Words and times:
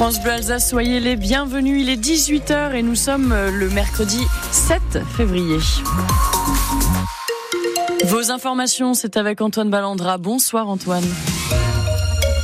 France 0.00 0.22
Bleu 0.22 0.58
soyez 0.58 0.98
les 0.98 1.14
bienvenus. 1.14 1.82
Il 1.82 1.90
est 1.90 2.02
18h 2.02 2.72
et 2.72 2.82
nous 2.82 2.94
sommes 2.94 3.34
le 3.34 3.68
mercredi 3.68 4.16
7 4.50 4.80
février. 5.14 5.58
Vos 8.06 8.30
informations, 8.30 8.94
c'est 8.94 9.18
avec 9.18 9.42
Antoine 9.42 9.68
Ballandra. 9.68 10.16
Bonsoir 10.16 10.70
Antoine. 10.70 11.04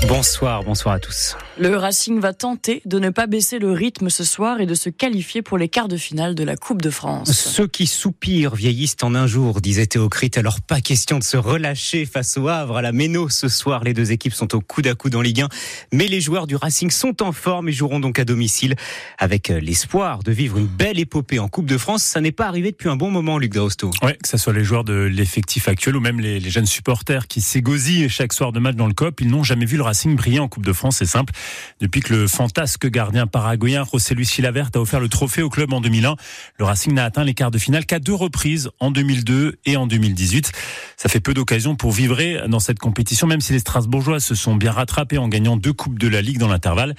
Bonsoir, 0.05 0.63
bonsoir 0.63 0.95
à 0.95 1.01
tous. 1.01 1.37
Le 1.59 1.75
Racing 1.77 2.21
va 2.21 2.33
tenter 2.33 2.81
de 2.85 2.99
ne 2.99 3.11
pas 3.11 3.27
baisser 3.27 3.59
le 3.59 3.73
rythme 3.73 4.09
ce 4.09 4.23
soir 4.23 4.61
et 4.61 4.67
de 4.67 4.75
se 4.75 4.89
qualifier 4.89 5.43
pour 5.43 5.59
les 5.59 5.69
quarts 5.69 5.89
de 5.89 5.97
finale 5.97 6.35
de 6.35 6.45
la 6.45 6.55
Coupe 6.55 6.81
de 6.81 6.91
France. 6.91 7.33
Ceux 7.33 7.67
qui 7.67 7.87
soupirent 7.87 8.55
vieillissent 8.55 8.97
en 9.03 9.15
un 9.15 9.27
jour, 9.27 9.61
disait 9.61 9.87
Théocrite. 9.87 10.39
Alors 10.39 10.61
pas 10.61 10.81
question 10.81 11.19
de 11.19 11.25
se 11.25 11.37
relâcher 11.37 12.05
face 12.05 12.37
au 12.37 12.47
Havre 12.47 12.77
à 12.77 12.83
la 12.83 12.93
Méno 12.93 13.29
ce 13.31 13.49
soir. 13.49 13.83
Les 13.83 13.95
deux 13.95 14.13
équipes 14.13 14.35
sont 14.35 14.55
au 14.55 14.61
coude 14.61 14.87
à 14.87 14.95
coude 14.95 15.17
en 15.17 15.23
Ligue 15.23 15.41
1. 15.41 15.49
Mais 15.93 16.07
les 16.07 16.21
joueurs 16.21 16.47
du 16.47 16.55
Racing 16.55 16.91
sont 16.91 17.23
en 17.23 17.33
forme 17.33 17.69
et 17.69 17.73
joueront 17.73 17.99
donc 17.99 18.19
à 18.19 18.25
domicile 18.25 18.77
avec 19.19 19.51
euh, 19.51 19.59
l'espoir 19.59 20.23
de 20.23 20.31
vivre 20.31 20.59
une 20.59 20.67
belle 20.67 21.01
épopée 21.01 21.41
en 21.41 21.49
Coupe 21.49 21.67
de 21.67 21.79
France. 21.79 22.05
Ça 22.05 22.21
n'est 22.21 22.33
pas 22.33 22.47
arrivé 22.47 22.71
depuis 22.71 22.91
un 22.91 22.97
bon 22.97 23.11
moment, 23.11 23.39
Luc 23.39 23.53
Drosto. 23.55 23.91
Oui, 24.03 24.13
que 24.23 24.29
ce 24.29 24.37
soit 24.37 24.53
les 24.53 24.63
joueurs 24.65 24.85
de 24.85 24.93
l'effectif 24.93 25.69
actuel 25.69 25.97
ou 25.97 26.01
même 26.01 26.21
les, 26.21 26.39
les 26.39 26.51
jeunes 26.51 26.67
supporters 26.67 27.27
qui 27.27 27.41
s'égosillent 27.41 28.09
chaque 28.09 28.35
soir 28.35 28.53
de 28.53 28.61
match 28.61 28.77
dans 28.77 28.87
le 28.87 28.95
COP, 28.95 29.23
ils 29.23 29.29
n'ont 29.29 29.43
jamais 29.43 29.65
vu 29.65 29.79
le 29.79 29.86
Racing 29.87 30.17
briller 30.17 30.39
en 30.39 30.49
Coupe 30.49 30.65
de 30.67 30.73
France. 30.73 30.97
C'est 30.99 31.07
simple. 31.07 31.33
Depuis 31.81 32.01
que 32.01 32.13
le 32.13 32.29
fantasque 32.29 32.87
gardien 32.89 33.27
paraguayen 33.27 33.85
José 33.91 34.15
Luis 34.15 34.27
Chilavert 34.27 34.71
a 34.75 34.79
offert 34.79 35.01
le 35.01 35.09
trophée 35.09 35.43
au 35.43 35.49
club 35.49 35.73
en 35.73 35.81
2001, 35.81 36.17
le 36.59 36.65
Racing 36.65 36.93
n'a 36.93 37.05
atteint 37.05 37.25
les 37.25 37.35
quarts 37.35 37.51
de 37.51 37.59
finale 37.59 37.87
qu'à 37.87 37.99
deux 37.99 38.15
reprises, 38.15 38.71
en 38.81 38.91
2002 38.91 39.59
et 39.65 39.77
en 39.77 39.87
2018. 39.87 40.53
Ça 40.97 41.09
fait 41.09 41.21
peu 41.21 41.35
d'occasions 41.35 41.77
pour 41.77 41.93
vivrer 41.93 42.41
dans 42.49 42.61
cette 42.61 42.79
compétition, 42.79 43.27
même 43.27 43.41
si 43.41 43.53
les 43.53 43.61
Strasbourgeois 43.61 44.21
se 44.21 44.35
sont 44.35 44.57
bien 44.57 44.73
rattrapés 44.73 45.19
en 45.19 45.29
gagnant 45.29 45.57
deux 45.57 45.73
coupes 45.73 45.99
de 45.99 46.09
la 46.09 46.23
Ligue 46.23 46.39
dans 46.39 46.49
l'intervalle. 46.49 46.95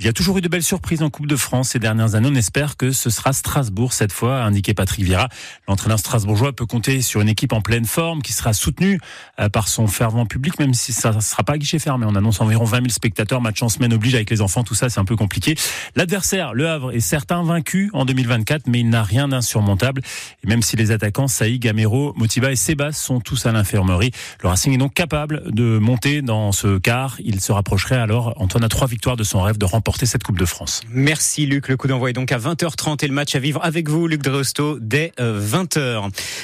Il 0.00 0.04
y 0.04 0.08
a 0.08 0.12
toujours 0.12 0.38
eu 0.38 0.40
de 0.40 0.48
belles 0.48 0.64
surprises 0.64 1.02
en 1.02 1.08
Coupe 1.08 1.28
de 1.28 1.36
France 1.36 1.68
ces 1.68 1.78
dernières 1.78 2.16
années. 2.16 2.28
On 2.28 2.34
espère 2.34 2.76
que 2.76 2.90
ce 2.90 3.10
sera 3.10 3.32
Strasbourg 3.32 3.92
cette 3.92 4.10
fois, 4.10 4.42
indiqué 4.42 4.74
Patrick 4.74 5.04
Vieira. 5.04 5.28
L'entraîneur 5.68 6.00
strasbourgeois 6.00 6.52
peut 6.52 6.66
compter 6.66 7.00
sur 7.00 7.20
une 7.20 7.28
équipe 7.28 7.52
en 7.52 7.60
pleine 7.60 7.84
forme 7.84 8.20
qui 8.20 8.32
sera 8.32 8.52
soutenue 8.54 8.98
euh, 9.38 9.48
par 9.48 9.68
son 9.68 9.86
fervent 9.86 10.26
public, 10.26 10.58
même 10.58 10.74
si 10.74 10.92
ça 10.92 11.12
ne 11.12 11.20
sera 11.20 11.44
pas 11.44 11.52
à 11.52 11.58
guichet 11.58 11.78
fermé. 11.78 12.06
On 12.08 12.16
annonce 12.16 12.40
environ 12.40 12.64
20 12.64 12.78
000 12.78 12.88
spectateurs. 12.88 13.40
Match 13.40 13.62
en 13.62 13.68
semaine 13.68 13.92
oblige 13.92 14.16
avec 14.16 14.30
les 14.30 14.40
enfants. 14.40 14.64
Tout 14.64 14.74
ça, 14.74 14.88
c'est 14.90 14.98
un 14.98 15.04
peu 15.04 15.14
compliqué. 15.14 15.54
L'adversaire, 15.94 16.54
Le 16.54 16.68
Havre, 16.68 16.90
est 16.92 16.98
certain 16.98 17.44
vaincu 17.44 17.90
en 17.92 18.04
2024, 18.04 18.66
mais 18.66 18.80
il 18.80 18.90
n'a 18.90 19.04
rien 19.04 19.28
d'insurmontable. 19.28 20.02
Et 20.42 20.48
même 20.48 20.62
si 20.62 20.74
les 20.74 20.90
attaquants 20.90 21.28
Saïd, 21.28 21.62
Gamero, 21.62 22.14
Motiva 22.16 22.50
et 22.50 22.56
Sebas 22.56 22.92
sont 22.92 23.20
tous 23.20 23.46
à 23.46 23.52
l'infirmerie, 23.52 24.10
le 24.42 24.48
Racing 24.48 24.74
est 24.74 24.78
donc 24.78 24.92
capable 24.92 25.52
de 25.52 25.78
monter 25.78 26.20
dans 26.20 26.50
ce 26.50 26.78
quart. 26.78 27.16
Il 27.20 27.40
se 27.40 27.52
rapprocherait 27.52 27.94
alors, 27.94 28.34
Antoine, 28.38 28.64
à 28.64 28.68
trois 28.68 28.88
victoires 28.88 29.16
de 29.16 29.22
son 29.22 29.40
rêve 29.40 29.56
de 29.56 29.64
remporter 29.64 29.83
remporter 29.84 30.06
cette 30.06 30.22
Coupe 30.22 30.38
de 30.38 30.46
France. 30.46 30.80
Merci 30.88 31.44
Luc. 31.44 31.68
Le 31.68 31.76
coup 31.76 31.88
d'envoi 31.88 32.08
est 32.08 32.14
donc 32.14 32.32
à 32.32 32.38
20h30 32.38 33.04
et 33.04 33.06
le 33.06 33.12
match 33.12 33.34
à 33.34 33.38
vivre 33.38 33.62
avec 33.62 33.90
vous, 33.90 34.08
Luc 34.08 34.22
Dreosto, 34.22 34.78
dès 34.80 35.12
20h. 35.18 35.76
Euh, 35.78 36.00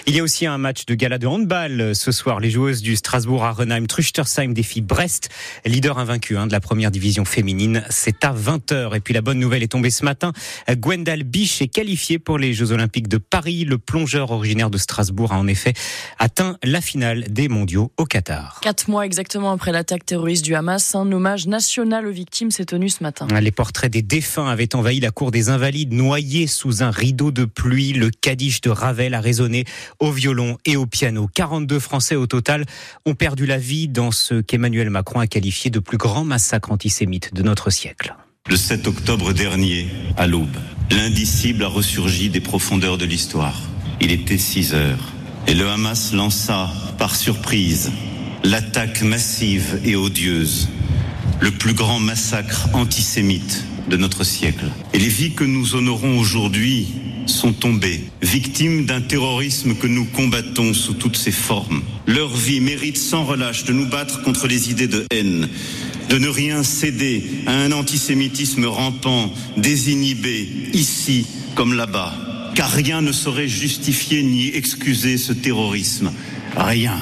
Il 0.06 0.14
y 0.14 0.20
a 0.20 0.22
aussi 0.22 0.44
un 0.44 0.58
match 0.58 0.84
de 0.84 0.94
gala 0.94 1.16
de 1.16 1.26
handball 1.26 1.80
euh, 1.80 1.94
ce 1.94 2.12
soir. 2.12 2.38
Les 2.38 2.50
joueuses 2.50 2.82
du 2.82 2.96
Strasbourg 2.96 3.42
à 3.46 3.52
Renheim, 3.52 3.86
Truchtersheim 3.86 4.52
défient 4.52 4.82
Brest, 4.82 5.30
leader 5.64 5.98
invaincu 5.98 6.36
hein, 6.36 6.48
de 6.48 6.52
la 6.52 6.60
première 6.60 6.90
division 6.90 7.24
féminine. 7.24 7.82
C'est 7.88 8.26
à 8.26 8.34
20h. 8.34 8.94
Et 8.94 9.00
puis 9.00 9.14
la 9.14 9.22
bonne 9.22 9.38
nouvelle 9.38 9.62
est 9.62 9.72
tombée 9.72 9.88
ce 9.88 10.04
matin. 10.04 10.34
Gwendal 10.68 11.22
Biche 11.22 11.62
est 11.62 11.68
qualifié 11.68 12.18
pour 12.18 12.36
les 12.36 12.52
Jeux 12.52 12.72
Olympiques 12.72 13.08
de 13.08 13.16
Paris. 13.16 13.64
Le 13.64 13.78
plongeur 13.78 14.32
originaire 14.32 14.68
de 14.68 14.76
Strasbourg 14.76 15.32
a 15.32 15.38
en 15.38 15.46
effet 15.46 15.72
atteint 16.18 16.58
la 16.62 16.82
finale 16.82 17.24
des 17.30 17.48
mondiaux 17.48 17.90
au 17.96 18.04
Qatar. 18.04 18.60
Quatre 18.60 18.88
mois 18.88 19.06
exactement 19.06 19.50
après 19.50 19.72
l'attaque 19.72 20.04
terroriste 20.04 20.44
du 20.44 20.54
Hamas, 20.54 20.94
un 20.94 21.10
hommage 21.10 21.46
national 21.46 22.06
aux 22.06 22.12
victimes 22.12 22.50
s'est 22.50 22.66
tenu 22.66 22.90
ce 22.90 23.02
matin. 23.02 23.28
Les 23.38 23.52
portraits 23.52 23.92
des 23.92 24.02
défunts 24.02 24.48
avaient 24.48 24.74
envahi 24.74 24.98
la 24.98 25.10
cour 25.10 25.30
des 25.30 25.50
Invalides, 25.50 25.92
noyés 25.92 26.46
sous 26.46 26.82
un 26.82 26.90
rideau 26.90 27.30
de 27.30 27.44
pluie. 27.44 27.92
Le 27.92 28.10
Kaddish 28.10 28.60
de 28.60 28.70
Ravel 28.70 29.14
a 29.14 29.20
résonné 29.20 29.64
au 30.00 30.10
violon 30.10 30.58
et 30.66 30.76
au 30.76 30.86
piano. 30.86 31.28
42 31.32 31.78
Français 31.78 32.16
au 32.16 32.26
total 32.26 32.64
ont 33.06 33.14
perdu 33.14 33.46
la 33.46 33.58
vie 33.58 33.88
dans 33.88 34.10
ce 34.10 34.40
qu'Emmanuel 34.40 34.90
Macron 34.90 35.20
a 35.20 35.26
qualifié 35.26 35.70
de 35.70 35.78
plus 35.78 35.96
grand 35.96 36.24
massacre 36.24 36.72
antisémite 36.72 37.32
de 37.32 37.42
notre 37.42 37.70
siècle. 37.70 38.14
Le 38.48 38.56
7 38.56 38.88
octobre 38.88 39.32
dernier, 39.32 39.88
à 40.16 40.26
l'aube, 40.26 40.56
l'indicible 40.90 41.62
a 41.62 41.68
ressurgi 41.68 42.30
des 42.30 42.40
profondeurs 42.40 42.98
de 42.98 43.04
l'histoire. 43.04 43.60
Il 44.00 44.10
était 44.10 44.38
6 44.38 44.74
heures 44.74 45.12
et 45.46 45.54
le 45.54 45.68
Hamas 45.68 46.12
lança, 46.12 46.70
par 46.98 47.14
surprise, 47.14 47.92
l'attaque 48.42 49.02
massive 49.02 49.80
et 49.84 49.94
odieuse 49.94 50.68
le 51.40 51.50
plus 51.50 51.74
grand 51.74 51.98
massacre 51.98 52.68
antisémite 52.74 53.64
de 53.88 53.96
notre 53.96 54.24
siècle. 54.24 54.66
Et 54.92 54.98
les 54.98 55.08
vies 55.08 55.32
que 55.32 55.44
nous 55.44 55.74
honorons 55.74 56.18
aujourd'hui 56.18 56.88
sont 57.26 57.52
tombées, 57.52 58.00
victimes 58.22 58.86
d'un 58.86 59.00
terrorisme 59.00 59.74
que 59.74 59.86
nous 59.86 60.04
combattons 60.04 60.74
sous 60.74 60.94
toutes 60.94 61.16
ses 61.16 61.32
formes. 61.32 61.82
Leur 62.06 62.34
vie 62.34 62.60
mérite 62.60 62.98
sans 62.98 63.24
relâche 63.24 63.64
de 63.64 63.72
nous 63.72 63.86
battre 63.86 64.22
contre 64.22 64.46
les 64.46 64.70
idées 64.70 64.88
de 64.88 65.04
haine, 65.10 65.48
de 66.08 66.18
ne 66.18 66.28
rien 66.28 66.62
céder 66.62 67.24
à 67.46 67.52
un 67.52 67.72
antisémitisme 67.72 68.66
rampant, 68.66 69.32
désinhibé, 69.56 70.48
ici 70.72 71.26
comme 71.54 71.74
là-bas. 71.74 72.14
Car 72.54 72.70
rien 72.70 73.00
ne 73.00 73.12
saurait 73.12 73.48
justifier 73.48 74.22
ni 74.22 74.48
excuser 74.48 75.16
ce 75.16 75.32
terrorisme. 75.32 76.12
Rien. 76.56 76.98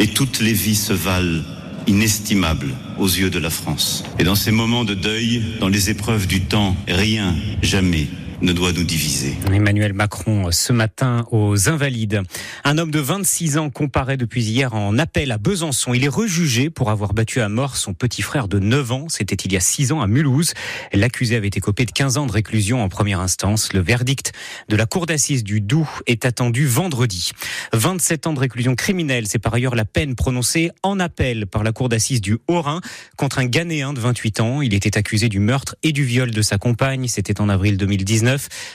Et 0.00 0.08
toutes 0.08 0.40
les 0.40 0.52
vies 0.52 0.76
se 0.76 0.92
valent 0.92 1.42
inestimable 1.88 2.68
aux 2.98 3.06
yeux 3.06 3.30
de 3.30 3.38
la 3.38 3.50
France. 3.50 4.04
Et 4.18 4.24
dans 4.24 4.34
ces 4.34 4.52
moments 4.52 4.84
de 4.84 4.94
deuil, 4.94 5.42
dans 5.60 5.68
les 5.68 5.90
épreuves 5.90 6.26
du 6.26 6.42
temps, 6.42 6.76
rien, 6.86 7.34
jamais 7.62 8.06
ne 8.40 8.52
doit 8.52 8.72
nous 8.72 8.84
diviser. 8.84 9.36
Emmanuel 9.52 9.92
Macron 9.92 10.50
ce 10.52 10.72
matin 10.72 11.26
aux 11.32 11.68
Invalides. 11.68 12.22
Un 12.64 12.78
homme 12.78 12.90
de 12.90 13.00
26 13.00 13.58
ans 13.58 13.70
comparaît 13.70 14.16
depuis 14.16 14.44
hier 14.44 14.74
en 14.74 14.96
appel 14.98 15.32
à 15.32 15.38
Besançon. 15.38 15.92
Il 15.94 16.04
est 16.04 16.08
rejugé 16.08 16.70
pour 16.70 16.90
avoir 16.90 17.14
battu 17.14 17.40
à 17.40 17.48
mort 17.48 17.76
son 17.76 17.94
petit 17.94 18.22
frère 18.22 18.46
de 18.46 18.58
9 18.58 18.92
ans. 18.92 19.06
C'était 19.08 19.34
il 19.34 19.52
y 19.52 19.56
a 19.56 19.60
6 19.60 19.92
ans 19.92 20.00
à 20.00 20.06
Mulhouse. 20.06 20.54
L'accusé 20.92 21.34
avait 21.36 21.48
été 21.48 21.60
copé 21.60 21.84
de 21.84 21.90
15 21.90 22.18
ans 22.18 22.26
de 22.26 22.32
réclusion 22.32 22.82
en 22.82 22.88
première 22.88 23.20
instance. 23.20 23.72
Le 23.72 23.80
verdict 23.80 24.32
de 24.68 24.76
la 24.76 24.86
cour 24.86 25.06
d'assises 25.06 25.42
du 25.42 25.60
Doubs 25.60 25.88
est 26.06 26.24
attendu 26.24 26.66
vendredi. 26.66 27.32
27 27.72 28.28
ans 28.28 28.32
de 28.34 28.40
réclusion 28.40 28.76
criminelle, 28.76 29.26
c'est 29.26 29.38
par 29.38 29.54
ailleurs 29.54 29.74
la 29.74 29.84
peine 29.84 30.14
prononcée 30.14 30.70
en 30.82 31.00
appel 31.00 31.46
par 31.46 31.64
la 31.64 31.72
cour 31.72 31.88
d'assises 31.88 32.20
du 32.20 32.38
Haut-Rhin 32.46 32.80
contre 33.16 33.40
un 33.40 33.46
Ghanéen 33.46 33.92
de 33.92 34.00
28 34.00 34.40
ans. 34.40 34.62
Il 34.62 34.74
était 34.74 34.96
accusé 34.96 35.28
du 35.28 35.40
meurtre 35.40 35.74
et 35.82 35.92
du 35.92 36.04
viol 36.04 36.30
de 36.30 36.42
sa 36.42 36.58
compagne. 36.58 37.08
C'était 37.08 37.40
en 37.40 37.48
avril 37.48 37.76
2019 37.76 38.27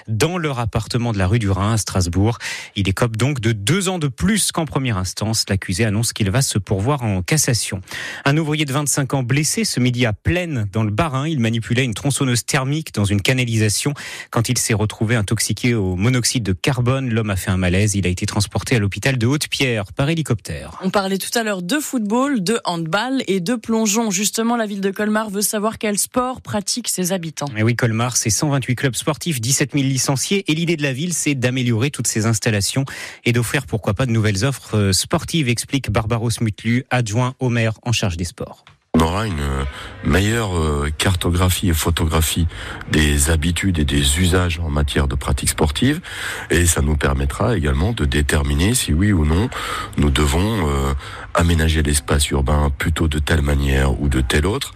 dans 0.08 0.38
leur 0.38 0.60
appartement 0.60 1.14
de 1.14 1.18
la 1.18 1.28
rue 1.28 1.40
du 1.40 1.50
Rhin 1.50 1.74
à 1.74 1.78
Strasbourg. 1.78 2.38
Il 2.76 2.90
écope 2.90 3.18
donc 3.18 3.40
de 3.40 3.52
deux 3.52 3.90
ans 3.90 4.00
de 4.00 4.08
plus 4.08 4.52
qu'en 4.52 4.66
première 4.66 4.98
instance. 4.98 5.46
L'accusé 5.50 5.86
annonce 5.86 6.14
qu'il 6.14 6.30
va 6.30 6.42
se 6.42 6.58
pourvoir 6.58 7.04
en 7.04 7.22
cassation. 7.22 7.82
Un 8.26 8.38
ouvrier 8.38 8.66
de 8.66 8.74
25 8.74 9.14
ans 9.14 9.24
blessé 9.24 9.66
ce 9.66 9.80
midi 9.80 10.06
à 10.06 10.14
Plaine 10.14 10.68
dans 10.72 10.84
le 10.84 10.92
Bas-Rhin. 10.92 11.28
Il 11.28 11.40
manipulait 11.40 11.84
une 11.84 11.94
tronçonneuse 11.94 12.46
thermique 12.46 12.94
dans 12.94 13.06
une 13.06 13.22
canalisation. 13.22 13.94
Quand 14.30 14.50
il 14.50 14.58
s'est 14.58 14.74
retrouvé 14.74 15.16
intoxiqué 15.16 15.74
au 15.76 15.96
monoxyde 15.96 16.44
de 16.44 16.54
carbone, 16.54 17.10
l'homme 17.10 17.30
a 17.30 17.36
fait 17.36 17.52
un 17.52 17.58
malaise. 17.58 17.96
Il 17.96 18.06
a 18.08 18.10
été 18.10 18.26
transporté 18.26 18.76
à 18.76 18.80
l'hôpital 18.80 19.18
de 19.18 19.28
Haute-Pierre 19.28 19.92
par 19.94 20.10
hélicoptère. 20.10 20.80
On 20.84 20.90
parlait 20.90 21.18
tout 21.18 21.38
à 21.38 21.44
l'heure 21.44 21.62
de 21.62 21.80
football, 21.80 22.44
de 22.44 22.60
handball 22.66 23.24
et 23.28 23.40
de 23.40 23.56
plongeon. 23.56 24.12
Justement, 24.12 24.56
la 24.56 24.66
ville 24.66 24.82
de 24.82 24.92
Colmar 24.92 25.30
veut 25.30 25.42
savoir 25.42 25.78
quel 25.78 25.98
sport 25.98 26.42
pratiquent 26.42 26.90
ses 26.90 27.12
habitants. 27.12 27.50
Et 27.58 27.64
oui, 27.64 27.76
Colmar, 27.76 28.18
c'est 28.18 28.30
128 28.30 28.76
clubs 28.76 28.96
sportifs, 28.96 29.42
17 29.44 29.74
000 29.74 29.84
licenciés. 29.84 30.44
Et 30.52 30.56
l'idée 30.56 30.78
de 30.78 30.82
la 30.82 30.94
ville, 30.94 31.14
c'est 31.14 31.36
d'améliorer 31.36 31.92
toutes 31.92 32.08
ces 32.08 32.26
installations 32.26 32.86
et 33.26 33.34
d'offrir 33.34 33.68
pourquoi 33.68 33.94
pas 33.94 34.06
de 34.06 34.12
nouvelles 34.12 34.46
offres 34.46 34.78
euh, 34.78 34.94
sportives, 34.94 35.50
explique 35.50 35.92
Barbaros 35.92 36.32
Mutlu, 36.42 36.86
adjoint 36.90 37.36
au 37.40 37.50
maire 37.50 37.74
en 37.84 37.92
charge 37.92 38.18
des 38.18 38.24
sports. 38.24 38.64
Aura 39.04 39.28
une 39.28 39.66
meilleure 40.06 40.56
euh, 40.58 40.90
cartographie 40.98 41.70
et 41.70 41.74
photographie 41.74 42.48
des 42.92 43.30
habitudes 43.30 43.80
et 43.80 43.86
des 43.86 44.20
usages 44.20 44.60
en 44.60 44.70
matière 44.70 45.08
de 45.08 45.16
pratique 45.16 45.50
sportive 45.50 46.02
et 46.50 46.66
ça 46.66 46.82
nous 46.82 46.96
permettra 46.96 47.56
également 47.56 47.94
de 47.94 48.06
déterminer 48.06 48.74
si 48.76 48.94
oui 48.94 49.14
ou 49.14 49.26
non 49.26 49.50
nous 49.98 50.10
devons 50.10 50.68
euh, 50.68 50.94
aménager 51.34 51.84
l'espace 51.84 52.30
urbain 52.30 52.72
plutôt 52.78 53.08
de 53.08 53.20
telle 53.20 53.42
manière 53.42 54.00
ou 54.00 54.10
de 54.10 54.22
telle 54.22 54.46
autre 54.46 54.74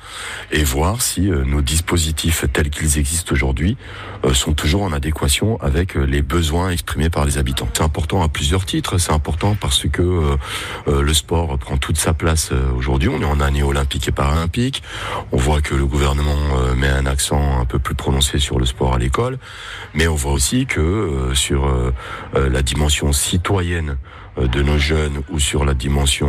et 0.52 0.64
voir 0.64 1.02
si 1.02 1.30
euh, 1.30 1.44
nos 1.44 1.62
dispositifs 1.62 2.46
tels 2.52 2.70
qu'ils 2.70 2.98
existent 2.98 3.34
aujourd'hui 3.34 3.78
sont 4.34 4.54
toujours 4.54 4.82
en 4.82 4.92
adéquation 4.94 5.62
avec 5.62 5.96
les 5.96 6.22
besoins 6.22 6.72
exprimés 6.72 7.10
par 7.10 7.24
les 7.24 7.38
habitants. 7.38 7.68
C'est 7.74 7.84
important 7.84 8.24
à 8.24 8.28
plusieurs 8.28 8.66
titres, 8.66 8.98
c'est 8.98 9.14
important 9.14 9.56
parce 9.60 9.88
que 9.88 10.38
le 10.88 11.14
sport 11.14 11.58
prend 11.60 11.78
toute 11.78 11.98
sa 11.98 12.14
place 12.14 12.52
aujourd'hui, 12.76 13.10
on 13.10 13.22
est 13.22 13.26
en 13.26 13.40
année 13.40 13.64
olympique 13.64 14.08
et 14.08 14.12
paralympique. 14.18 14.84
On 15.32 15.38
voit 15.38 15.62
que 15.62 15.76
le 15.76 15.86
gouvernement 15.86 16.36
euh, 16.58 16.74
met 16.76 16.90
un 16.90 17.06
accent 17.06 17.62
un 17.62 17.66
peu 17.66 17.80
plus 17.80 17.96
prononcé 17.96 18.40
sur 18.40 18.60
le 18.60 18.66
sport 18.66 18.96
à 18.96 18.98
l'école, 18.98 19.38
mais 19.94 20.08
on 20.08 20.16
voit 20.16 20.34
aussi 20.34 20.66
que 20.66 20.82
euh, 20.82 21.36
sur 21.36 21.68
euh, 21.68 21.94
la 22.34 22.62
dimension 22.64 23.14
citoyenne 23.14 23.98
de 24.38 24.62
nos 24.62 24.78
jeunes 24.78 25.22
ou 25.30 25.40
sur 25.40 25.66
la 25.66 25.74
dimension 25.74 26.28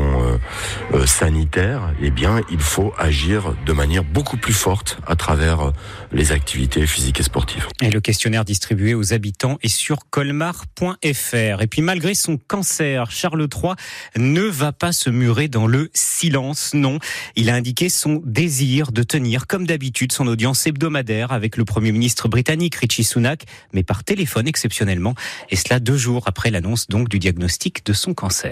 sanitaire, 1.06 1.92
eh 2.00 2.10
bien, 2.10 2.40
il 2.50 2.60
faut 2.60 2.92
agir 2.98 3.54
de 3.66 3.72
manière 3.72 4.04
beaucoup 4.04 4.36
plus 4.36 4.52
forte 4.52 4.98
à 5.06 5.16
travers 5.16 5.72
les 6.12 6.32
activités 6.32 6.86
physiques 6.86 7.20
et 7.20 7.22
sportives. 7.22 7.66
Et 7.82 7.90
le 7.90 8.00
questionnaire 8.00 8.44
distribué 8.44 8.94
aux 8.94 9.12
habitants 9.12 9.58
est 9.62 9.68
sur 9.68 9.98
colmar.fr. 10.10 11.62
Et 11.62 11.66
puis 11.66 11.82
malgré 11.82 12.14
son 12.14 12.38
cancer, 12.38 13.10
Charles 13.10 13.46
III 13.54 13.72
ne 14.16 14.42
va 14.42 14.72
pas 14.72 14.92
se 14.92 15.10
murer 15.10 15.48
dans 15.48 15.66
le 15.66 15.90
silence. 15.94 16.72
Non, 16.74 16.98
il 17.36 17.50
a 17.50 17.54
indiqué 17.54 17.88
son 17.88 18.22
désir 18.24 18.92
de 18.92 19.02
tenir, 19.02 19.46
comme 19.46 19.66
d'habitude, 19.66 20.12
son 20.12 20.26
audience 20.26 20.66
hebdomadaire 20.66 21.32
avec 21.32 21.56
le 21.56 21.64
Premier 21.64 21.92
ministre 21.92 22.28
britannique 22.28 22.76
Richie 22.76 23.04
Sunak, 23.04 23.44
mais 23.72 23.82
par 23.82 24.04
téléphone 24.04 24.48
exceptionnellement. 24.48 25.14
Et 25.50 25.56
cela 25.56 25.80
deux 25.80 25.96
jours 25.96 26.24
après 26.26 26.50
l'annonce 26.50 26.88
donc 26.88 27.08
du 27.08 27.18
diagnostic 27.18 27.84
de 27.84 27.92
son 27.98 28.14
cancer. 28.14 28.46